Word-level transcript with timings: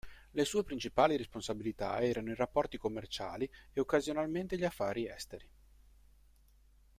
Le 0.31 0.45
sue 0.45 0.63
principali 0.63 1.15
responsabilità 1.15 1.99
erano 1.99 2.31
i 2.31 2.35
rapporti 2.35 2.79
commerciali 2.79 3.47
e 3.71 3.79
occasionalmente 3.79 4.57
gli 4.57 4.63
affari 4.65 5.07
esteri. 5.07 5.47